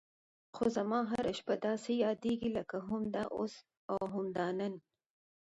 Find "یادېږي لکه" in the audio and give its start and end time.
2.05-2.77